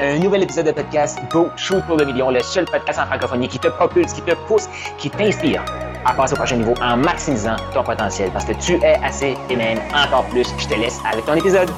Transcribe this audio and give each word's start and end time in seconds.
Un 0.00 0.18
nouvel 0.18 0.42
épisode 0.42 0.66
de 0.66 0.72
podcast 0.72 1.20
Go 1.30 1.50
Shoot 1.56 1.80
pour 1.86 1.96
le 1.96 2.04
million, 2.04 2.28
le 2.28 2.42
seul 2.42 2.64
podcast 2.64 2.98
en 2.98 3.06
francophonie 3.06 3.46
qui 3.46 3.60
te 3.60 3.68
propulse, 3.68 4.12
qui 4.12 4.22
te 4.22 4.34
pousse, 4.48 4.68
qui 4.98 5.08
t'inspire 5.08 5.64
à 6.04 6.12
passer 6.12 6.32
au 6.32 6.36
prochain 6.36 6.56
niveau 6.56 6.74
en 6.82 6.96
maximisant 6.96 7.54
ton 7.72 7.84
potentiel 7.84 8.28
parce 8.32 8.44
que 8.44 8.54
tu 8.54 8.72
es 8.82 8.96
assez 9.04 9.36
et 9.48 9.54
même 9.54 9.78
encore 9.94 10.24
plus. 10.30 10.48
Je 10.58 10.66
te 10.66 10.74
laisse 10.74 10.98
avec 11.08 11.24
ton 11.24 11.34
épisode. 11.34 11.70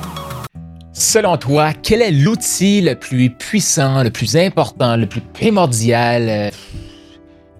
Selon 0.94 1.36
toi, 1.36 1.74
quel 1.74 2.00
est 2.00 2.10
l'outil 2.10 2.80
le 2.80 2.94
plus 2.94 3.28
puissant, 3.28 4.02
le 4.02 4.10
plus 4.10 4.34
important, 4.34 4.96
le 4.96 5.06
plus 5.06 5.20
primordial 5.20 6.26
euh, 6.30 6.50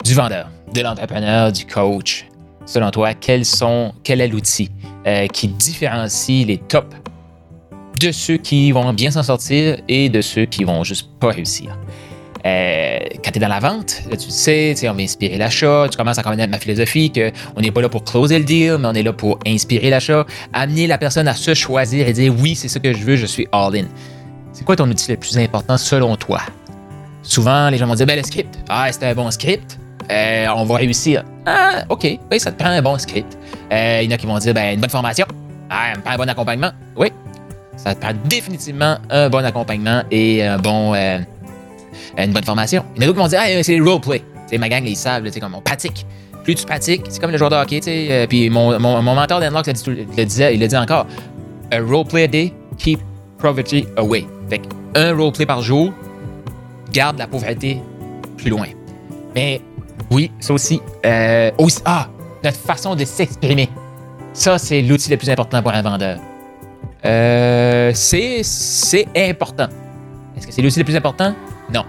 du 0.04 0.14
vendeur, 0.14 0.48
de 0.72 0.80
l'entrepreneur, 0.80 1.52
du 1.52 1.66
coach? 1.66 2.26
Selon 2.64 2.90
toi, 2.90 3.12
quel 3.12 3.42
est 3.42 4.28
l'outil 4.28 4.70
euh, 5.06 5.26
qui 5.26 5.48
différencie 5.48 6.46
les 6.46 6.56
tops 6.56 6.96
de 8.00 8.12
ceux 8.12 8.36
qui 8.36 8.72
vont 8.72 8.92
bien 8.92 9.10
s'en 9.10 9.22
sortir 9.22 9.78
et 9.88 10.08
de 10.08 10.20
ceux 10.20 10.44
qui 10.44 10.64
vont 10.64 10.84
juste 10.84 11.08
pas 11.18 11.28
réussir. 11.28 11.76
Euh, 12.44 12.98
quand 13.24 13.32
tu 13.32 13.38
es 13.38 13.40
dans 13.40 13.48
la 13.48 13.58
vente, 13.58 14.02
tu 14.10 14.30
sais, 14.30 14.76
on 14.88 14.92
va 14.92 15.02
inspirer 15.02 15.36
l'achat, 15.36 15.88
tu 15.90 15.96
commences 15.96 16.18
à 16.18 16.22
connaître 16.22 16.50
ma 16.50 16.58
philosophie 16.58 17.10
qu'on 17.10 17.60
n'est 17.60 17.72
pas 17.72 17.80
là 17.80 17.88
pour 17.88 18.04
closer 18.04 18.38
le 18.38 18.44
deal, 18.44 18.76
mais 18.78 18.86
on 18.86 18.94
est 18.94 19.02
là 19.02 19.12
pour 19.12 19.38
inspirer 19.46 19.90
l'achat, 19.90 20.24
amener 20.52 20.86
la 20.86 20.96
personne 20.96 21.26
à 21.26 21.34
se 21.34 21.54
choisir 21.54 22.06
et 22.06 22.12
dire 22.12 22.32
oui, 22.38 22.54
c'est 22.54 22.68
ce 22.68 22.78
que 22.78 22.92
je 22.92 23.02
veux, 23.02 23.16
je 23.16 23.26
suis 23.26 23.48
all-in. 23.50 23.86
C'est 24.52 24.64
quoi 24.64 24.76
ton 24.76 24.88
outil 24.88 25.10
le 25.10 25.16
plus 25.16 25.36
important 25.38 25.76
selon 25.76 26.16
toi? 26.16 26.40
Souvent, 27.22 27.68
les 27.68 27.78
gens 27.78 27.86
vont 27.86 27.94
dire 27.94 28.06
ben, 28.06 28.16
le 28.16 28.22
script. 28.22 28.56
Ah, 28.68 28.86
c'est 28.92 29.04
un 29.04 29.14
bon 29.14 29.30
script. 29.32 29.78
Euh, 30.10 30.46
on 30.54 30.64
va 30.64 30.76
réussir. 30.76 31.24
Ah, 31.46 31.82
OK. 31.88 32.06
Oui, 32.30 32.38
ça 32.38 32.52
te 32.52 32.62
prend 32.62 32.70
un 32.70 32.80
bon 32.80 32.96
script. 32.98 33.36
Euh, 33.72 34.00
il 34.02 34.08
y 34.08 34.12
en 34.12 34.14
a 34.14 34.18
qui 34.18 34.26
vont 34.26 34.38
dire 34.38 34.54
ben, 34.54 34.74
une 34.74 34.80
bonne 34.80 34.90
formation. 34.90 35.26
Ah, 35.68 35.94
un 36.06 36.16
bon 36.16 36.28
accompagnement. 36.28 36.70
Oui, 36.96 37.08
ça 37.76 37.94
te 37.94 38.00
prend 38.00 38.12
définitivement 38.24 38.96
un 39.10 39.28
bon 39.28 39.44
accompagnement 39.44 40.02
et 40.10 40.46
euh, 40.46 41.18
une 42.18 42.32
bonne 42.32 42.44
formation. 42.44 42.84
Il 42.96 43.02
y 43.02 43.04
en 43.04 43.04
a 43.04 43.06
d'autres 43.06 43.18
qui 43.18 43.22
vont 43.22 43.28
dire 43.28 43.40
ah, 43.42 43.62
c'est 43.62 43.76
le 43.76 43.84
roleplay. 43.84 44.22
C'est 44.46 44.58
ma 44.58 44.68
gang, 44.68 44.84
ils 44.86 44.96
savent, 44.96 45.28
comme 45.40 45.54
on 45.54 45.60
pratique. 45.60 46.06
Plus 46.44 46.54
tu 46.54 46.64
pratiques, 46.64 47.02
c'est 47.08 47.20
comme 47.20 47.32
le 47.32 47.38
joueur 47.38 47.50
de 47.50 47.56
hockey. 47.56 47.80
Euh, 47.88 48.26
puis 48.26 48.48
mon, 48.48 48.78
mon, 48.78 49.02
mentor 49.02 49.40
d'Enlock 49.40 49.66
le 49.66 50.24
disait, 50.24 50.54
il 50.54 50.60
le 50.60 50.68
dit 50.68 50.76
encore 50.76 51.06
A 51.72 51.80
roleplay 51.80 52.22
a 52.22 52.28
day, 52.28 52.52
keep 52.78 53.00
poverty 53.38 53.84
away. 53.96 54.24
Fait 54.48 54.62
un 54.94 55.14
roleplay 55.14 55.44
par 55.44 55.62
jour 55.62 55.92
garde 56.92 57.18
la 57.18 57.26
pauvreté 57.26 57.82
plus 58.36 58.50
loin. 58.50 58.66
Mais 59.34 59.60
oui, 60.10 60.30
ça 60.40 60.54
aussi. 60.54 60.80
Euh, 61.04 61.50
aussi 61.58 61.80
ah, 61.84 62.08
notre 62.44 62.58
façon 62.58 62.94
de 62.94 63.04
s'exprimer. 63.04 63.68
Ça, 64.32 64.58
c'est 64.58 64.82
l'outil 64.82 65.10
le 65.10 65.16
plus 65.16 65.30
important 65.30 65.62
pour 65.62 65.72
un 65.72 65.82
vendeur. 65.82 66.18
Euh, 67.06 67.92
c'est 67.94 69.06
important. 69.16 69.68
Est-ce 70.36 70.46
que 70.46 70.52
c'est 70.52 70.62
l'outil 70.62 70.78
le 70.80 70.84
plus 70.84 70.96
important? 70.96 71.34
Non. 71.72 71.84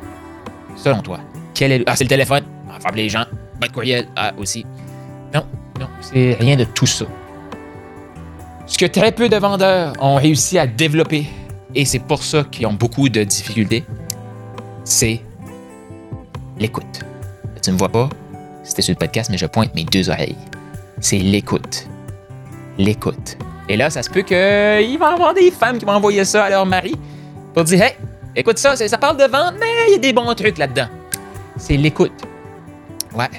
Selon 0.76 1.02
toi. 1.02 1.20
Quel 1.54 1.72
est 1.72 1.84
Ah, 1.86 1.96
c'est 1.96 2.04
le 2.04 2.10
téléphone. 2.10 2.44
Enfin, 2.70 2.90
les 2.96 3.10
gens. 3.10 3.26
De 3.62 3.68
courriel. 3.68 4.08
Ah, 4.16 4.32
aussi. 4.38 4.66
Non, 5.34 5.44
non, 5.80 5.88
c'est 6.02 6.38
rien 6.40 6.56
de 6.56 6.64
tout 6.64 6.86
ça. 6.86 7.06
Ce 8.68 8.78
que 8.78 8.86
très 8.86 9.12
peu 9.12 9.30
de 9.30 9.38
vendeurs 9.38 9.94
ont 10.00 10.16
réussi 10.16 10.60
à 10.60 10.68
développer, 10.68 11.26
et 11.74 11.86
c'est 11.86 12.00
pour 12.00 12.22
ça 12.22 12.44
qu'ils 12.44 12.68
ont 12.68 12.74
beaucoup 12.74 13.10
de 13.10 13.24
difficultés, 13.24 13.84
c'est 14.84 15.22
l'écoute. 16.60 17.00
Tu 17.62 17.72
me 17.72 17.78
vois 17.78 17.90
pas, 17.90 18.10
c'était 18.64 18.82
sur 18.82 18.94
le 18.94 18.98
podcast, 18.98 19.30
mais 19.32 19.38
je 19.38 19.46
pointe 19.46 19.74
mes 19.74 19.86
deux 19.86 20.10
oreilles. 20.10 20.36
C'est 21.00 21.18
l'écoute. 21.18 21.88
L'écoute. 22.78 23.38
Et 23.70 23.76
là, 23.76 23.90
ça 23.90 24.02
se 24.02 24.10
peut 24.10 24.22
qu'il 24.22 24.98
va 24.98 25.10
y 25.10 25.14
avoir 25.14 25.34
des 25.34 25.52
femmes 25.52 25.78
qui 25.78 25.86
vont 25.86 25.94
envoyer 25.94 26.24
ça 26.24 26.46
à 26.46 26.50
leur 26.50 26.66
mari 26.66 26.96
pour 27.54 27.64
dire 27.64 27.82
Hey, 27.82 27.96
écoute 28.36 28.58
ça, 28.58 28.76
ça 28.76 28.98
parle 28.98 29.18
de 29.18 29.26
vente, 29.26 29.56
mais 29.60 29.66
il 29.88 29.92
y 29.94 29.96
a 29.96 29.98
des 29.98 30.14
bons 30.14 30.34
trucs 30.36 30.58
là-dedans. 30.58 30.88
C'est 31.58 31.76
l'écoute. 31.76 32.14
Ouais. 33.14 33.30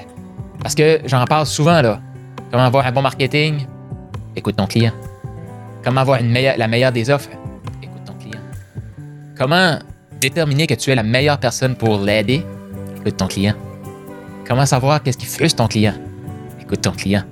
Parce 0.61 0.75
que 0.75 0.99
j'en 1.05 1.23
parle 1.25 1.45
souvent, 1.45 1.81
là. 1.81 1.99
Comment 2.51 2.65
avoir 2.65 2.85
un 2.85 2.91
bon 2.91 3.01
marketing? 3.01 3.65
Écoute 4.35 4.55
ton 4.55 4.67
client. 4.67 4.91
Comment 5.83 6.01
avoir 6.01 6.19
la 6.21 6.67
meilleure 6.67 6.91
des 6.91 7.09
offres? 7.09 7.29
Écoute 7.81 8.03
ton 8.05 8.13
client. 8.13 8.41
Comment 9.37 9.79
déterminer 10.19 10.67
que 10.67 10.73
tu 10.73 10.91
es 10.91 10.95
la 10.95 11.03
meilleure 11.03 11.39
personne 11.39 11.75
pour 11.75 11.97
l'aider? 11.99 12.45
Écoute 12.99 13.17
ton 13.17 13.27
client. 13.27 13.53
Comment 14.47 14.65
savoir 14.65 15.01
qu'est-ce 15.01 15.17
qui 15.17 15.25
frustre 15.25 15.57
ton 15.57 15.67
client? 15.67 15.93
Écoute 16.59 16.81
ton 16.81 16.91
client. 16.91 17.23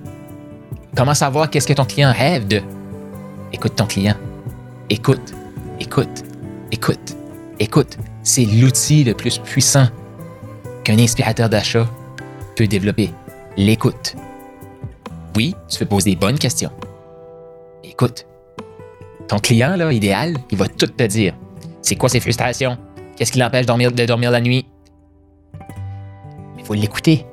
Comment 0.95 1.13
savoir 1.13 1.49
qu'est-ce 1.49 1.67
que 1.67 1.73
ton 1.73 1.85
client 1.85 2.13
rêve 2.15 2.47
de? 2.47 2.61
Écoute 3.53 3.75
ton 3.75 3.85
client. 3.85 4.15
Écoute, 4.89 5.33
écoute, 5.79 6.23
écoute, 6.71 7.17
écoute. 7.59 7.97
C'est 8.23 8.45
l'outil 8.45 9.05
le 9.05 9.13
plus 9.13 9.37
puissant 9.37 9.87
qu'un 10.83 10.99
inspirateur 10.99 11.49
d'achat 11.49 11.87
peut 12.55 12.67
développer. 12.67 13.11
L'écoute. 13.55 14.15
Oui, 15.35 15.55
tu 15.69 15.79
peux 15.79 15.85
poser 15.85 16.11
des 16.11 16.15
bonnes 16.15 16.37
questions. 16.37 16.71
Écoute. 17.83 18.25
Ton 19.27 19.39
client, 19.39 19.75
là, 19.75 19.91
idéal, 19.91 20.37
il 20.51 20.57
va 20.57 20.67
tout 20.67 20.87
te 20.87 21.03
dire. 21.03 21.33
C'est 21.81 21.95
quoi 21.95 22.09
ses 22.09 22.19
frustrations? 22.19 22.77
Qu'est-ce 23.15 23.31
qui 23.31 23.39
l'empêche 23.39 23.61
de 23.61 23.67
dormir, 23.67 23.91
de 23.91 24.05
dormir 24.05 24.31
la 24.31 24.41
nuit? 24.41 24.65
Il 26.57 26.65
faut 26.65 26.73
l'écouter. 26.73 27.25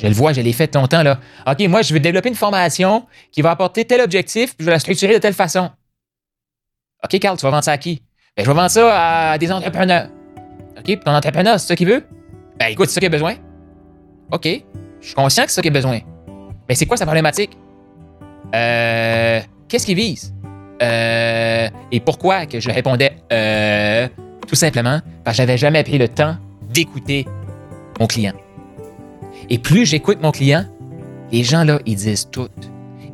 Je 0.00 0.06
le 0.06 0.12
vois, 0.12 0.32
je 0.32 0.40
l'ai 0.40 0.52
fait 0.52 0.72
longtemps, 0.74 1.02
là. 1.02 1.18
OK, 1.46 1.60
moi, 1.68 1.82
je 1.82 1.92
veux 1.92 2.00
développer 2.00 2.28
une 2.28 2.36
formation 2.36 3.04
qui 3.32 3.42
va 3.42 3.50
apporter 3.50 3.84
tel 3.84 4.00
objectif, 4.00 4.54
puis 4.54 4.58
je 4.60 4.66
vais 4.66 4.72
la 4.72 4.78
structurer 4.78 5.14
de 5.14 5.18
telle 5.18 5.34
façon. 5.34 5.70
OK, 7.04 7.18
Carl, 7.18 7.36
tu 7.36 7.42
vas 7.42 7.50
vendre 7.50 7.64
ça 7.64 7.72
à 7.72 7.78
qui? 7.78 8.02
Ben, 8.36 8.44
je 8.44 8.48
vais 8.48 8.54
vendre 8.54 8.70
ça 8.70 9.30
à 9.32 9.38
des 9.38 9.50
entrepreneurs. 9.50 10.08
OK, 10.78 11.00
ton 11.04 11.12
entrepreneur, 11.12 11.58
c'est 11.58 11.66
ça 11.66 11.76
qu'il 11.76 11.88
veut? 11.88 12.04
Ben, 12.58 12.66
écoute, 12.66 12.88
c'est 12.88 12.94
ça 12.94 13.00
qu'il 13.00 13.08
a 13.08 13.10
besoin. 13.10 13.34
OK, 14.30 14.44
je 15.00 15.06
suis 15.06 15.14
conscient 15.14 15.44
que 15.44 15.50
c'est 15.50 15.56
ça 15.56 15.62
qu'il 15.62 15.72
a 15.72 15.74
besoin. 15.74 16.00
Mais 16.68 16.74
c'est 16.74 16.86
quoi 16.86 16.96
sa 16.96 17.06
problématique? 17.06 17.56
Euh. 18.54 19.40
Qu'est-ce 19.68 19.86
qu'il 19.86 19.96
vise? 19.96 20.34
Euh. 20.82 21.68
Et 21.90 22.00
pourquoi 22.00 22.46
que 22.46 22.60
je 22.60 22.70
répondais 22.70 23.12
euh. 23.32 24.08
Tout 24.46 24.54
simplement 24.54 25.00
parce 25.24 25.36
que 25.36 25.42
j'avais 25.42 25.58
jamais 25.58 25.82
pris 25.82 25.98
le 25.98 26.08
temps 26.08 26.36
d'écouter 26.70 27.26
mon 27.98 28.06
client? 28.06 28.32
Et 29.50 29.58
plus 29.58 29.86
j'écoute 29.86 30.18
mon 30.20 30.30
client, 30.30 30.64
les 31.32 31.44
gens, 31.44 31.64
là, 31.64 31.78
ils 31.86 31.96
disent 31.96 32.28
tout. 32.30 32.48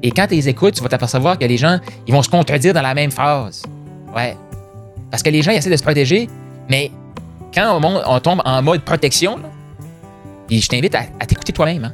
Et 0.02 0.10
quand 0.10 0.26
tu 0.26 0.34
les 0.34 0.48
écoutes, 0.48 0.74
tu 0.74 0.82
vas 0.82 0.88
t'apercevoir 0.88 1.38
que 1.38 1.44
les 1.44 1.56
gens, 1.56 1.78
ils 2.06 2.12
vont 2.12 2.22
se 2.22 2.28
contredire 2.28 2.74
dans 2.74 2.82
la 2.82 2.94
même 2.94 3.10
phrase. 3.10 3.62
Ouais. 4.14 4.36
Parce 5.10 5.22
que 5.22 5.30
les 5.30 5.42
gens, 5.42 5.50
ils 5.52 5.58
essaient 5.58 5.70
de 5.70 5.76
se 5.76 5.82
protéger, 5.82 6.28
mais 6.68 6.90
quand 7.54 7.80
on, 7.82 8.20
tombe 8.20 8.42
en 8.44 8.62
mode 8.62 8.82
protection, 8.82 9.38
je 10.50 10.66
t'invite 10.68 10.94
à, 10.94 11.04
t'écouter 11.26 11.52
toi-même. 11.52 11.84
Hein. 11.84 11.92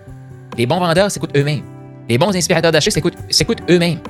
Les 0.56 0.66
bons 0.66 0.80
vendeurs 0.80 1.10
s'écoutent 1.10 1.36
eux-mêmes. 1.36 1.62
Les 2.08 2.18
bons 2.18 2.34
inspirateurs 2.34 2.72
d'achat 2.72 2.90
s'écoutent 2.90 3.62
eux-mêmes. 3.68 4.00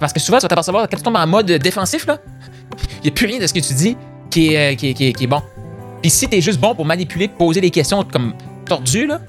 Parce 0.00 0.12
que 0.12 0.20
souvent, 0.20 0.38
tu 0.38 0.42
vas 0.42 0.48
t'apercevoir, 0.48 0.88
quand 0.88 0.96
tu 0.96 1.02
tombes 1.02 1.16
en 1.16 1.26
mode 1.26 1.50
défensif, 1.52 2.06
il 2.98 3.04
n'y 3.04 3.08
a 3.08 3.12
plus 3.12 3.26
rien 3.26 3.38
de 3.38 3.46
ce 3.46 3.52
que 3.52 3.60
tu 3.60 3.74
dis 3.74 3.96
qui 4.30 4.54
est, 4.54 4.72
euh, 4.72 4.74
qui 4.74 5.14
est, 5.20 5.26
bon. 5.26 5.42
Puis 6.02 6.10
si 6.10 6.28
tu 6.28 6.36
es 6.36 6.40
juste 6.40 6.58
bon 6.58 6.74
pour 6.74 6.84
manipuler, 6.84 7.28
poser 7.28 7.60
des 7.60 7.70
questions 7.70 8.04
comme 8.04 8.34
tordues, 8.64 9.06
là, 9.06 9.20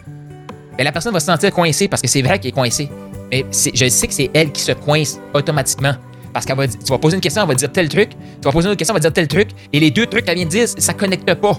ben, 0.78 0.84
la 0.84 0.92
personne 0.92 1.14
va 1.14 1.20
se 1.20 1.26
sentir 1.26 1.52
coincée 1.52 1.88
parce 1.88 2.02
que 2.02 2.08
c'est 2.08 2.22
vrai 2.22 2.40
qu'elle 2.40 2.50
est 2.50 2.54
coincée. 2.54 2.90
Mais 3.32 3.46
je 3.52 3.88
sais 3.88 4.08
que 4.08 4.14
c'est 4.14 4.30
elle 4.34 4.52
qui 4.52 4.62
se 4.62 4.72
coince 4.72 5.20
automatiquement. 5.34 5.94
Parce 6.34 6.46
qu'elle 6.46 6.58
va 6.58 6.68
tu 6.68 6.78
vas 6.90 6.98
poser 6.98 7.16
une 7.16 7.22
question, 7.22 7.42
elle 7.42 7.48
va 7.48 7.56
dire 7.56 7.72
tel 7.72 7.88
truc. 7.88 8.10
Tu 8.10 8.18
vas 8.44 8.52
poser 8.52 8.68
une 8.68 8.72
autre 8.72 8.78
question, 8.78 8.94
elle 8.94 9.02
va 9.02 9.10
dire 9.10 9.14
tel 9.14 9.28
truc. 9.28 9.50
Et 9.72 9.80
les 9.80 9.90
deux 9.90 10.06
trucs 10.06 10.26
qu'elle 10.26 10.36
vient 10.36 10.46
de 10.46 10.50
dire, 10.50 10.68
ça 10.68 10.94
connecte 10.94 11.34
pas. 11.34 11.58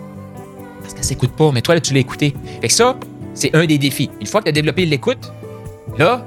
Parce 0.82 0.94
qu'elle 0.94 1.04
s'écoute 1.04 1.32
pas. 1.32 1.50
Mais 1.53 1.62
toi, 1.62 1.75
là, 1.75 1.81
tu 1.81 1.94
l'as 1.94 2.00
écouté. 2.00 2.34
Fait 2.60 2.69
ça, 2.69 2.98
c'est 3.32 3.54
un 3.54 3.65
des 3.65 3.78
défis. 3.78 4.10
Une 4.20 4.26
fois 4.26 4.41
que 4.41 4.44
tu 4.44 4.48
as 4.50 4.53
développé 4.53 4.84
l'écoute, 4.84 5.32
là, 5.98 6.25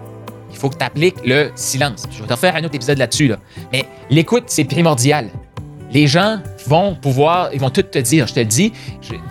il 0.51 0.57
faut 0.57 0.69
que 0.69 0.77
tu 0.77 0.83
appliques 0.83 1.17
le 1.25 1.51
silence. 1.55 2.07
Je 2.11 2.23
vais 2.23 2.27
te 2.27 2.35
faire 2.35 2.55
un 2.55 2.63
autre 2.63 2.75
épisode 2.75 2.97
là-dessus. 2.97 3.27
Là. 3.27 3.37
Mais 3.71 3.85
l'écoute, 4.09 4.45
c'est 4.47 4.65
primordial. 4.65 5.29
Les 5.91 6.07
gens 6.07 6.39
vont 6.67 6.95
pouvoir, 6.95 7.49
ils 7.53 7.59
vont 7.59 7.69
tout 7.69 7.81
te 7.81 7.99
dire. 7.99 8.27
Je 8.27 8.33
te 8.33 8.39
le 8.39 8.45
dis, 8.45 8.71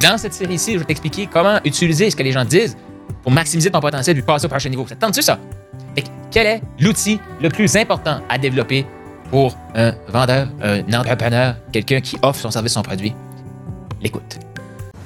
dans 0.01 0.19
cette 0.19 0.35
série-ci, 0.35 0.75
je 0.75 0.79
vais 0.79 0.85
t'expliquer 0.85 1.29
comment 1.31 1.61
utiliser 1.65 2.11
ce 2.11 2.17
que 2.17 2.23
les 2.23 2.33
gens 2.33 2.45
disent 2.45 2.77
pour 3.23 3.31
maximiser 3.31 3.71
ton 3.71 3.81
potentiel 3.81 4.19
et 4.19 4.23
passer 4.23 4.47
au 4.47 4.49
prochain 4.49 4.69
niveau. 4.69 4.87
Ça 4.87 4.97
tente-tu 4.97 5.23
ça? 5.23 5.39
quel 6.31 6.47
est 6.47 6.63
l'outil 6.79 7.19
le 7.41 7.49
plus 7.49 7.75
important 7.77 8.21
à 8.29 8.39
développer 8.39 8.87
pour 9.31 9.57
un 9.75 9.95
vendeur, 10.09 10.49
un 10.63 10.81
entrepreneur, 10.93 11.57
quelqu'un 11.73 12.01
qui 12.01 12.17
offre 12.23 12.41
son 12.41 12.51
service, 12.51 12.73
son 12.73 12.83
produit? 12.83 13.15
L'écoute. 14.01 14.48